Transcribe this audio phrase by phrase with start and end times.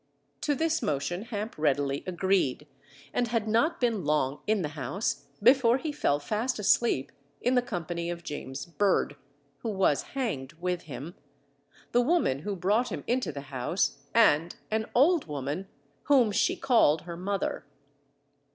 [0.41, 2.65] To this motion Hamp readily agreed,
[3.13, 7.61] and had not been long in the house before he fell fast asleep in the
[7.61, 9.15] company of James Bird
[9.59, 11.13] (who was hanged with him),
[11.91, 15.67] the woman who brought him into the house, and an old woman,
[16.05, 17.63] whom she called her mother.